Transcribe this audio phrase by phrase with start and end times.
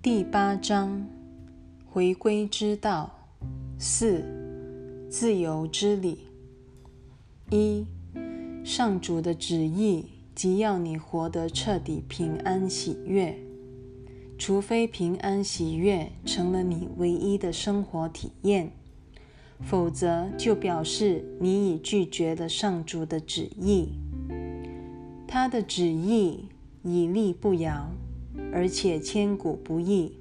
[0.00, 1.04] 第八章：
[1.84, 3.10] 回归之道
[3.80, 4.24] 四，
[5.10, 6.18] 自由之理。
[7.50, 7.84] 一、
[8.64, 10.04] 上主的旨意
[10.36, 13.36] 即要你活得彻底平安喜悦，
[14.38, 18.70] 除非平安喜悦成了你唯一的生活体验，
[19.60, 23.88] 否则就表示你已拒绝了上主的旨意。
[25.26, 26.44] 他的旨意
[26.84, 27.90] 以立不摇。
[28.52, 30.12] 而且千古不易。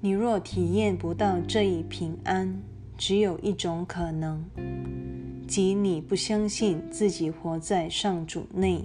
[0.00, 2.62] 你若体验不到这一平安，
[2.96, 4.44] 只有一种可能，
[5.48, 8.84] 即你不相信自己活在上主内。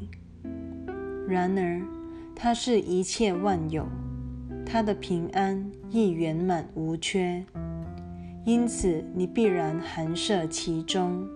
[1.27, 1.81] 然而，
[2.35, 3.85] 他是一切万有，
[4.65, 7.45] 他的平安亦圆满无缺，
[8.45, 11.27] 因此你必然含摄其中。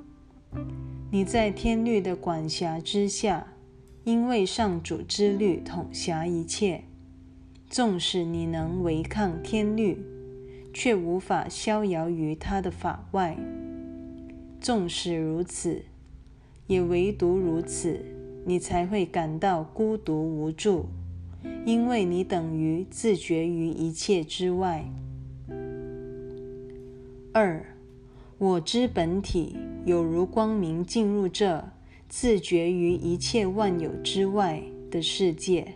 [1.12, 3.46] 你在天律的管辖之下，
[4.04, 6.84] 因为上主之律统辖一切。
[7.70, 9.98] 纵使你能违抗天律，
[10.74, 13.38] 却无法逍遥于他的法外。
[14.62, 15.84] 纵使如此，
[16.68, 18.00] 也唯独如此，
[18.46, 20.86] 你才会感到孤独无助，
[21.66, 24.86] 因为你等于自绝于一切之外。
[27.34, 27.66] 二，
[28.38, 31.68] 我之本体有如光明进入这
[32.08, 35.74] 自绝于一切万有之外的世界。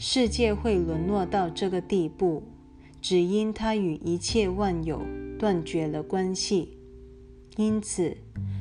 [0.00, 2.44] 世界会沦落到这个地步，
[3.02, 5.02] 只因它与一切万有
[5.36, 6.78] 断绝了关系。
[7.56, 8.16] 因此，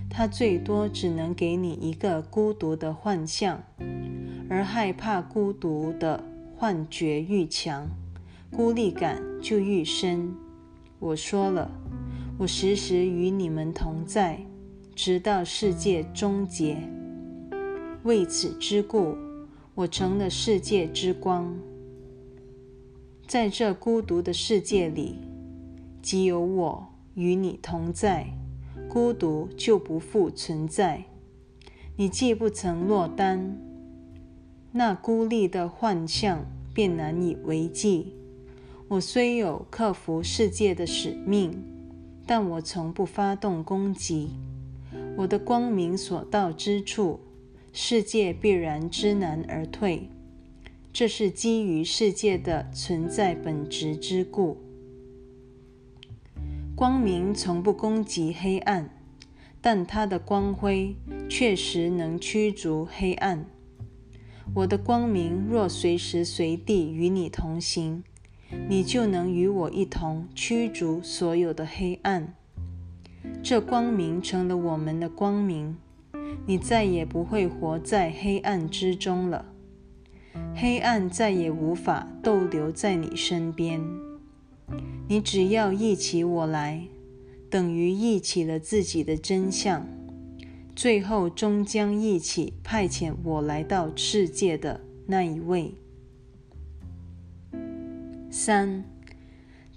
[0.09, 3.63] 它最多只能给你一个孤独的幻象，
[4.49, 6.23] 而害怕孤独的
[6.55, 7.87] 幻觉愈强，
[8.51, 10.33] 孤立感就愈深。
[10.97, 11.69] 我说了，
[12.39, 14.43] 我时时与你们同在，
[14.95, 16.77] 直到世界终结。
[18.01, 19.15] 为此之故。
[19.77, 21.55] 我成了世界之光，
[23.27, 25.19] 在这孤独的世界里，
[26.01, 28.33] 即有我与你同在，
[28.89, 31.05] 孤独就不复存在。
[31.95, 33.55] 你既不曾落单，
[34.71, 36.43] 那孤立的幻象
[36.73, 38.15] 便难以为继。
[38.87, 41.63] 我虽有克服世界的使命，
[42.25, 44.31] 但我从不发动攻击。
[45.17, 47.19] 我的光明所到之处。
[47.79, 50.09] 世界必然知难而退，
[50.91, 54.57] 这是基于世界的存在本质之故。
[56.75, 58.89] 光明从不攻击黑暗，
[59.61, 60.95] 但它的光辉
[61.29, 63.45] 确实能驱逐黑暗。
[64.55, 68.03] 我的光明若随时随地与你同行，
[68.67, 72.33] 你就能与我一同驱逐所有的黑暗。
[73.43, 75.77] 这光明成了我们的光明。
[76.45, 79.53] 你再也不会活在黑暗之中了，
[80.55, 83.81] 黑暗再也无法逗留在你身边。
[85.07, 86.87] 你只要忆起我来，
[87.49, 89.87] 等于忆起了自己的真相，
[90.75, 95.73] 最后终将忆起派遣我来到世界的那一位。
[98.29, 98.83] 三，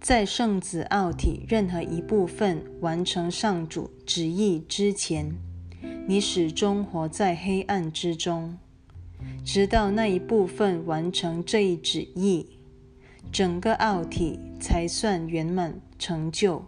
[0.01, 5.35] 在圣子奥体任何一部分完成上主旨意之前。
[6.11, 8.59] 你始终活在黑暗之中，
[9.45, 12.49] 直到那一部分完成这一旨意，
[13.31, 16.65] 整个奥体才算圆满成就。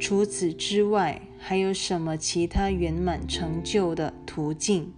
[0.00, 4.92] 除此之外，还有什么其他圆满成就的途径？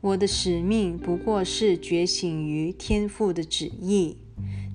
[0.00, 4.16] 我的使命不过是觉醒于天父的旨意，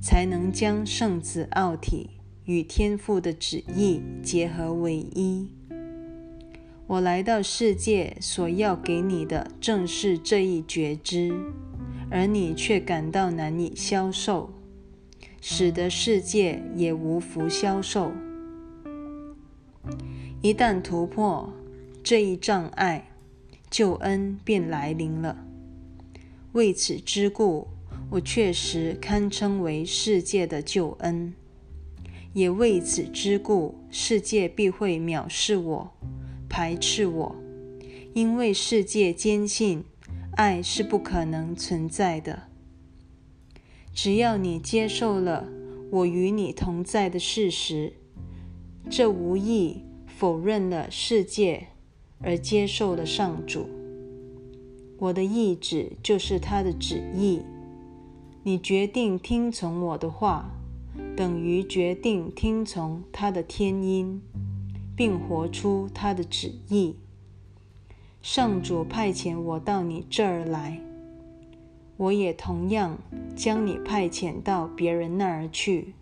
[0.02, 2.12] 才能将圣子奥体
[2.46, 5.50] 与天父的旨意结合为一。
[6.92, 11.34] 我来到世界所要给你的正是这一觉知，
[12.10, 14.50] 而你却感到难以消受，
[15.40, 18.12] 使得世界也无福消受。
[20.42, 21.54] 一旦突破
[22.04, 23.10] 这一障碍，
[23.70, 25.46] 救恩便来临了。
[26.52, 27.70] 为此之故，
[28.10, 31.32] 我确实堪称为世界的救恩；
[32.34, 35.92] 也为此之故，世界必会藐视我。
[36.52, 37.36] 排斥我，
[38.14, 39.86] 因为世界坚信
[40.36, 42.44] 爱是不可能存在的。
[43.94, 45.48] 只要你接受了
[45.92, 47.94] 我与你同在的事实，
[48.90, 51.68] 这无意否认了世界，
[52.20, 53.70] 而接受了上主。
[55.00, 57.44] 我的意志就是他的旨意。
[58.44, 60.52] 你决定听从我的话，
[61.16, 64.22] 等于决定听从他的天音。
[64.96, 66.96] 并活出他的旨意。
[68.22, 70.80] 上主派遣我到你这儿来，
[71.98, 72.98] 我也同样
[73.36, 75.96] 将你派遣到别人那儿去，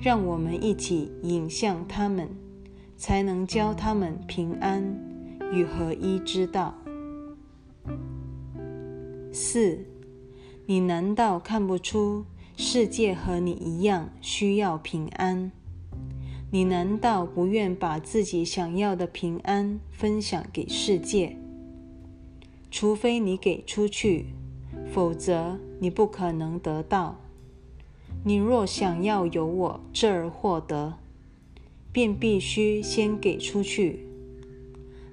[0.00, 2.28] 让我们一起引向他们，
[2.96, 4.96] 才能教他们平安
[5.52, 6.74] 与合一之道。
[9.32, 9.86] 四，
[10.66, 12.24] 你难道看不出
[12.56, 15.50] 世界和你一样需要平安？
[16.52, 21.36] 你难道不愿把自己想要的平安分享给世界？
[22.70, 24.26] 除非你给出去。
[24.92, 27.20] 否则，你不可能得到。
[28.24, 30.94] 你若想要由我这儿获得，
[31.92, 34.06] 便必须先给出去。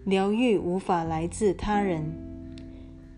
[0.04, 2.16] 疗愈无法来自他人，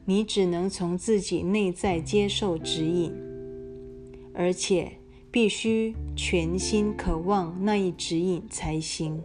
[0.05, 3.13] 你只能从自己内在接受指引，
[4.33, 4.93] 而且
[5.31, 9.21] 必须全心渴望那一指引才行。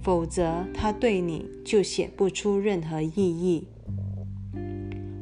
[0.00, 3.68] 否则，它对你就显不出任何意义。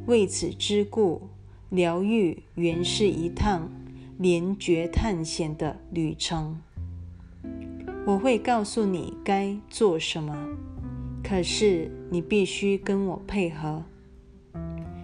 [0.07, 1.29] 为此之故，
[1.69, 3.69] 疗愈原是一趟
[4.17, 6.59] 连觉探险的旅程。
[8.07, 10.35] 我会告诉你该做什么，
[11.23, 13.83] 可是你必须跟我配合，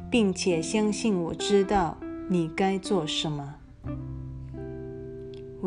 [0.09, 1.97] 并且相信我知道
[2.27, 3.56] 你该做什么。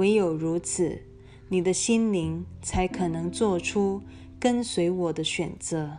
[0.00, 1.02] 唯有如此，
[1.50, 4.00] 你的心灵才可能做出
[4.41, 5.99] 跟随我的选择。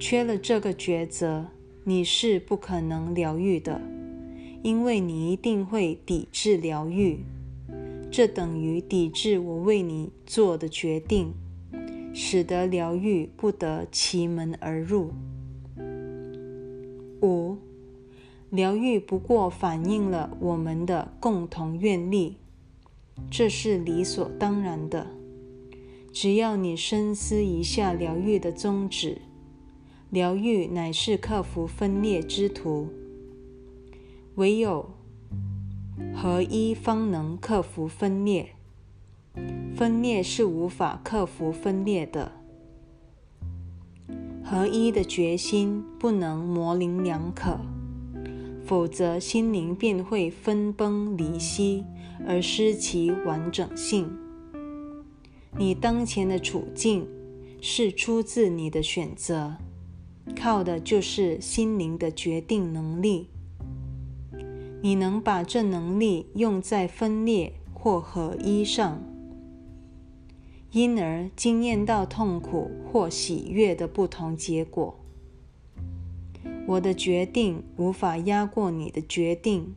[0.00, 1.48] 缺了这个抉择。
[1.86, 3.78] 你是不可能疗愈的，
[4.62, 7.18] 因为你一定会抵制疗愈，
[8.10, 11.34] 这等于抵制我为你做的决定，
[12.14, 15.10] 使得疗愈不得其门而入。
[17.20, 17.58] 五，
[18.48, 22.38] 疗愈不过反映了我们的共同愿力，
[23.30, 25.06] 这是理所当然的。
[26.12, 29.22] 只要你深思一下疗愈的宗旨。
[30.10, 32.88] 疗愈乃是克服分裂之途，
[34.36, 34.90] 唯有
[36.14, 38.50] 合一方能克服分裂。
[39.74, 42.30] 分裂是无法克服分裂的，
[44.44, 47.58] 合一的决心不能模棱两可，
[48.64, 51.84] 否则心灵便会分崩离析
[52.26, 54.10] 而失其完整性。
[55.56, 57.06] 你当前的处境
[57.60, 59.56] 是出自你的选择。
[60.34, 63.28] 靠的就是心灵的决定能力。
[64.80, 69.02] 你能把这能力用在分裂或合一上，
[70.72, 74.98] 因而经验到痛苦或喜悦的不同结果。
[76.66, 79.74] 我的决定无法压过你的决定，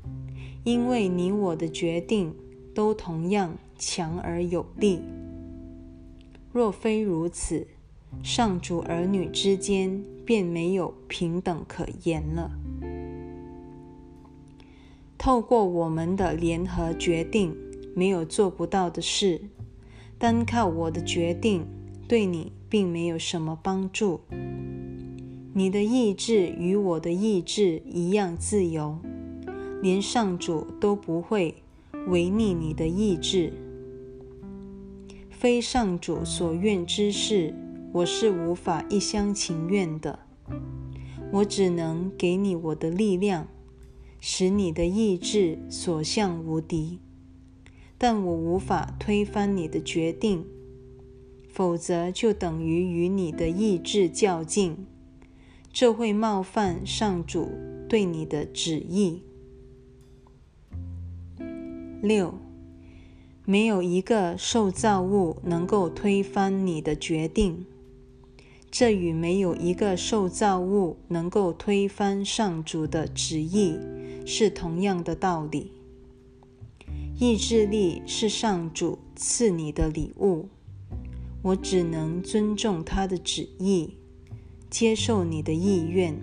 [0.68, 2.36] 因为你我的决定
[2.76, 5.00] 都同样强而有力。
[6.52, 7.66] 若非如此，
[8.22, 12.52] 上主儿女之间便没有平等可言了。
[15.18, 17.56] 透过我们的联合决定，
[17.96, 19.40] 没有做不到的事。
[20.18, 21.66] 单靠我的决定，
[22.10, 24.20] 对你并没有什么帮助。
[25.54, 29.00] 你的意志与我的意志一样自由，
[29.82, 31.56] 连上主都不会
[32.08, 33.54] 违逆你的意志。
[35.30, 37.54] 非上主所愿之事。
[37.94, 40.20] 我是无法一厢情愿的，
[41.32, 43.48] 我只能给你我的力量，
[44.20, 47.00] 使你的意志所向无敌。
[47.98, 50.46] 但我无法推翻你的决定，
[51.48, 54.86] 否则就等于与你的意志较劲，
[55.72, 57.50] 这会冒犯上主
[57.88, 59.22] 对你的旨意。
[62.02, 62.36] 六，
[63.46, 67.66] 没有一个受造物能够推翻你的决定。
[68.70, 73.78] 这与没有一个受造物能够推翻上主的旨意
[74.26, 75.72] 是同样的道理。
[77.18, 80.50] 意志力是上主赐你的礼物，
[81.42, 83.96] 我只能尊重他的旨意，
[84.70, 86.16] 接受你的意愿。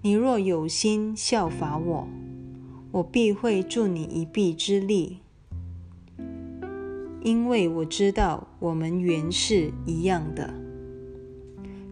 [0.00, 2.08] 你若有心效法我，
[2.92, 5.18] 我必会助你一臂之力，
[7.22, 10.52] 因为我知道我们原是一样的。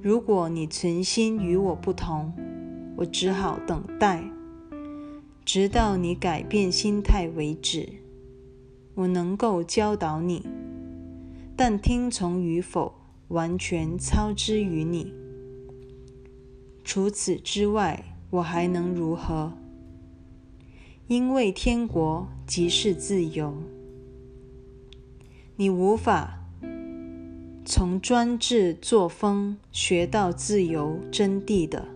[0.03, 2.33] 如果你存心与我不同，
[2.97, 4.29] 我只好等待，
[5.45, 7.89] 直到你改变心态为止。
[8.95, 10.45] 我能够教导你，
[11.55, 12.93] 但听从与否
[13.29, 15.15] 完全操之于你。
[16.83, 19.53] 除此之外，我还能如何？
[21.09, 23.55] 因为天国即是自由，
[25.57, 26.35] 你无法。
[27.65, 31.89] 从专制作风学到自由真谛的，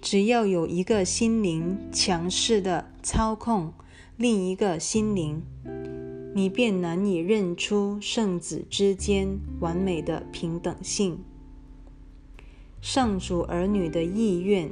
[0.00, 3.72] 只要有一个心灵强势的操控
[4.18, 5.42] 另一个心灵，
[6.34, 11.18] 你便难以认出圣子之间完美的平等性。
[12.82, 14.70] 上主儿女的意愿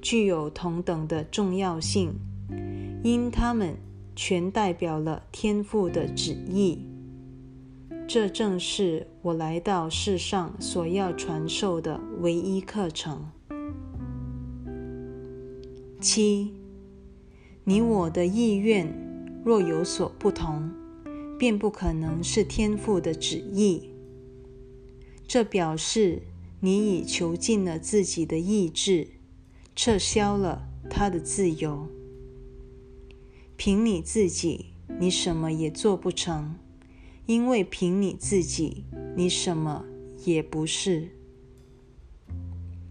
[0.00, 2.14] 具有同等的重要性，
[3.02, 3.76] 因他们
[4.14, 6.86] 全代表了天父的旨意。
[8.08, 13.28] 这正是我来到世上所要传授的唯一课程。
[16.00, 16.52] 七，
[17.64, 18.92] 你我的意愿
[19.44, 20.70] 若有所不同，
[21.38, 23.90] 便不可能是天父的旨意。
[25.28, 26.22] 这表示
[26.58, 29.06] 你已囚禁了自己的意志，
[29.76, 31.86] 撤销了他的自由。
[33.62, 36.54] 凭你自己，你什么也做不成，
[37.26, 39.84] 因为凭你自己，你什么
[40.24, 41.10] 也不是。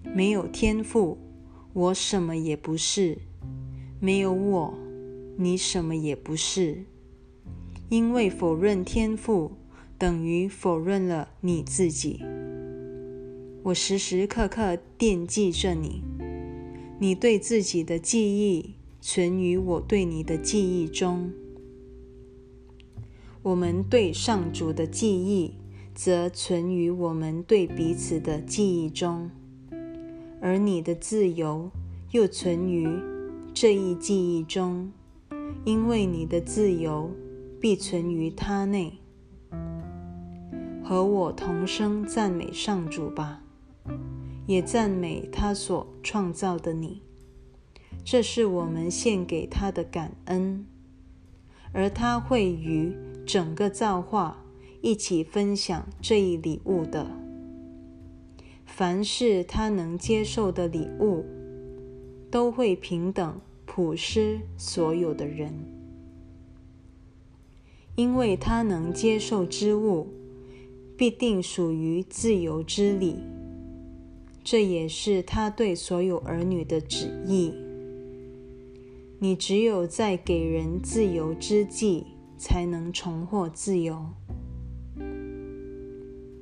[0.04, 1.18] 没有天赋。
[1.74, 3.18] 我什么也不是，
[4.00, 4.78] 没有我，
[5.38, 6.84] 你什么也不是。
[7.90, 9.54] 因为否认天赋，
[9.98, 12.24] 等于否认了你自己。
[13.64, 16.04] 我时时刻刻惦记着你，
[17.00, 21.32] 你对自己的记忆存于我对你的记忆中。
[23.41, 25.53] 我们对上主的记忆，
[25.96, 29.32] 则存于我们对彼此的记忆中。
[30.41, 31.72] 而你的自由
[32.12, 32.88] 又存于
[33.53, 34.91] 这一记忆中，
[35.63, 37.12] 因为你的自由
[37.60, 39.00] 必存于他内。
[40.84, 43.44] 和我同声赞美上主吧，
[44.48, 47.01] 也赞美他所创造的你。
[48.03, 50.65] 这是我们献给他的感恩，
[51.72, 52.94] 而他会与
[53.25, 54.44] 整个造化
[54.82, 57.06] 一起分享这一礼物的。
[58.65, 61.25] 凡是他能接受的礼物，
[62.32, 65.53] 都会平等普施所有的人，
[67.96, 70.08] 因为他能接受之物，
[70.98, 73.18] 必定属于自由之礼。
[74.44, 77.53] 这也是他对所有儿女的旨意。
[79.20, 82.06] 你只有在给人自由之际，
[82.38, 84.06] 才能重获自由。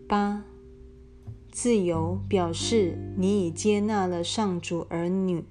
[0.07, 0.43] 八。
[1.49, 5.43] 自由表示你已接纳了上主儿女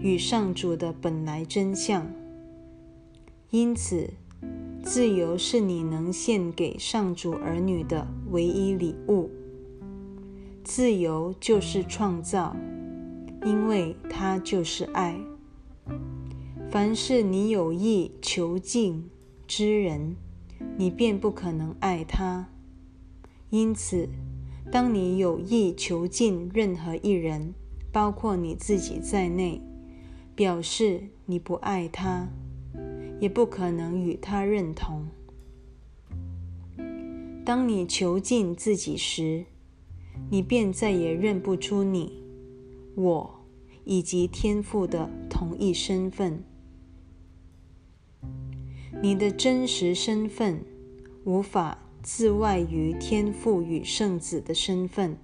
[0.00, 2.10] 与上主的本来真相，
[3.50, 4.14] 因此，
[4.82, 9.28] 自由是你能献给上主儿女的唯一礼物。
[10.64, 12.56] 自由就是创造，
[13.44, 15.20] 因为它就是爱。
[16.70, 19.08] 凡是你有意囚禁
[19.46, 20.16] 之人，
[20.76, 22.48] 你便不可能爱他。
[23.50, 24.08] 因此。
[24.70, 27.54] 当你有意囚禁任何一人，
[27.90, 29.62] 包括你自己在内，
[30.34, 32.28] 表示你不爱他，
[33.18, 35.08] 也不可能与他认同。
[37.46, 39.46] 当你囚禁自己时，
[40.28, 42.22] 你便再也认不出你、
[42.94, 43.40] 我
[43.84, 46.44] 以及天赋的同一身份。
[49.02, 50.64] 你的真实身份
[51.24, 51.78] 无法。
[52.00, 55.18] 自外于天父与圣子的身份，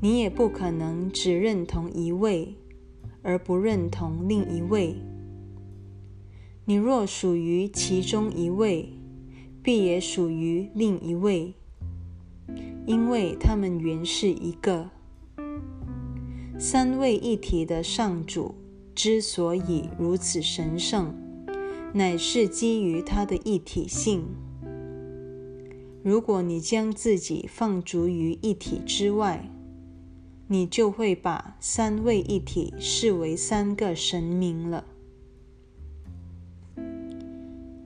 [0.00, 2.54] 你也不可能只认同一位
[3.22, 4.94] 而不认同另一位。
[6.66, 8.90] 你若属于其中一位，
[9.62, 11.54] 必也属于另一位，
[12.86, 14.90] 因为他们原是一个
[16.56, 18.54] 三位一体的上主。
[18.94, 21.12] 之所以如此神圣，
[21.94, 24.24] 乃是基于它的一体性。
[26.02, 29.48] 如果你将自己放逐于一体之外，
[30.48, 34.84] 你就会把三位一体视为三个神明了。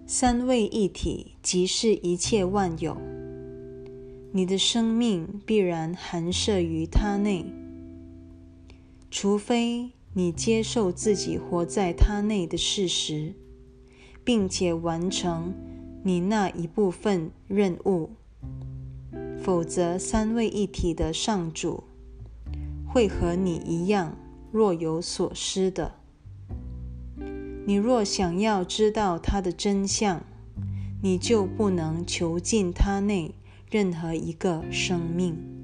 [0.07, 2.97] 三位一体即是一切万有，
[4.33, 7.45] 你的生命必然含摄于它内，
[9.11, 13.35] 除非你接受自己活在它内的事实，
[14.27, 15.55] 并且完成。
[16.03, 18.11] 你那一部分任务，
[19.43, 21.85] 否则三位一体的上主
[22.87, 24.17] 会和你一样
[24.53, 25.95] 若有所失的。
[27.67, 30.23] 你若想要知道他的真相，
[31.03, 33.35] 你就不能囚禁他内
[33.71, 35.56] 任何一个生命。